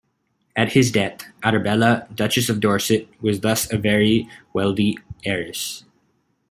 At 0.55 0.71
his 0.71 0.91
death, 0.91 1.31
Arabella, 1.43 2.07
Duchess 2.15 2.49
of 2.49 2.59
Dorset 2.59 3.07
was 3.21 3.41
thus 3.41 3.71
a 3.71 3.77
very 3.77 4.27
wealthy 4.51 4.97
heiress. 5.25 5.83